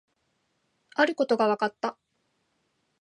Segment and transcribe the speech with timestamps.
[0.95, 1.95] あることが分かった